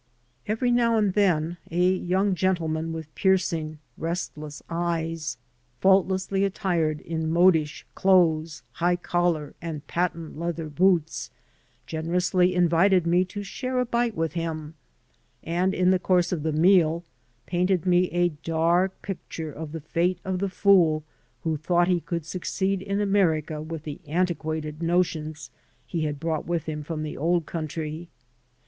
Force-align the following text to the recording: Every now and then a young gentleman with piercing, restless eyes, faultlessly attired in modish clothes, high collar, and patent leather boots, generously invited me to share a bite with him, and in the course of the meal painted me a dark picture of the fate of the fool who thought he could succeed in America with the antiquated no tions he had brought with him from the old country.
Every 0.47 0.71
now 0.71 0.97
and 0.97 1.13
then 1.13 1.57
a 1.69 1.93
young 1.93 2.33
gentleman 2.33 2.91
with 2.91 3.13
piercing, 3.13 3.77
restless 3.99 4.63
eyes, 4.67 5.37
faultlessly 5.79 6.43
attired 6.43 7.01
in 7.01 7.29
modish 7.31 7.85
clothes, 7.93 8.63
high 8.71 8.95
collar, 8.95 9.53
and 9.61 9.85
patent 9.85 10.39
leather 10.39 10.69
boots, 10.69 11.29
generously 11.85 12.55
invited 12.55 13.05
me 13.05 13.23
to 13.25 13.43
share 13.43 13.77
a 13.79 13.85
bite 13.85 14.15
with 14.15 14.33
him, 14.33 14.73
and 15.43 15.71
in 15.75 15.91
the 15.91 15.99
course 15.99 16.31
of 16.31 16.41
the 16.41 16.51
meal 16.51 17.03
painted 17.45 17.85
me 17.85 18.07
a 18.09 18.29
dark 18.29 18.99
picture 19.03 19.51
of 19.51 19.71
the 19.71 19.81
fate 19.81 20.17
of 20.25 20.39
the 20.39 20.49
fool 20.49 21.03
who 21.43 21.55
thought 21.57 21.87
he 21.87 21.99
could 22.01 22.25
succeed 22.25 22.81
in 22.81 22.99
America 22.99 23.61
with 23.61 23.83
the 23.83 23.99
antiquated 24.07 24.81
no 24.81 25.03
tions 25.03 25.51
he 25.85 26.05
had 26.05 26.19
brought 26.19 26.47
with 26.47 26.63
him 26.63 26.81
from 26.81 27.03
the 27.03 27.15
old 27.15 27.45
country. 27.45 28.09